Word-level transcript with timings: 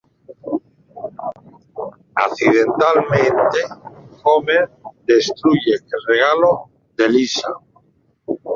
Accidentalmente, 2.15 3.59
Homer 4.23 4.67
destruye 5.05 5.75
el 5.75 5.99
regalo 6.07 6.65
de 6.97 7.09
Lisa. 7.09 7.47